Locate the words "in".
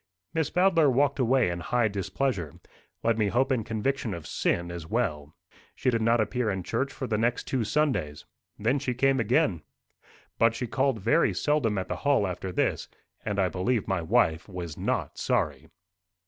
1.51-1.59, 3.51-3.63, 6.49-6.63